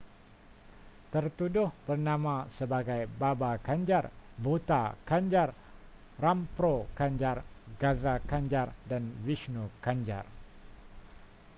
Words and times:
tertuduh 1.13 1.69
bernama 1.85 2.37
sebagai 2.57 3.01
baba 3.21 3.51
kanjar 3.67 4.05
bhutha 4.43 4.83
kanjar 5.09 5.49
rampro 6.23 6.75
kanjar 6.99 7.37
gaza 7.81 8.15
kanjar 8.29 8.67
dan 8.89 9.03
vishnu 9.27 9.63
kanjar 9.85 10.25